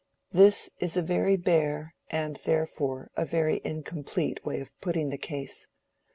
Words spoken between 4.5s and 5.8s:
of putting the case.